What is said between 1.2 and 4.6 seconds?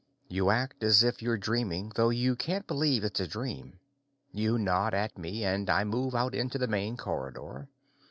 you're dreaming, though you can't believe it's a dream. You